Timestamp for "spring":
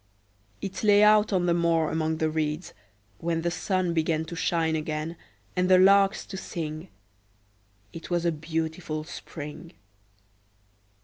9.03-9.73